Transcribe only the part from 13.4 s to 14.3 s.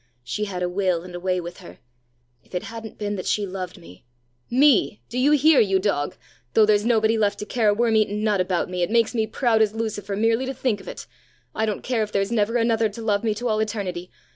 all eternity!